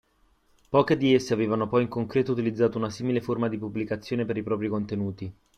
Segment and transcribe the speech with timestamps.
[0.69, 4.41] Poche di esse avevano poi in concreto utilizzato una simile forma di pubblicazione per i
[4.41, 5.31] propri contenuti.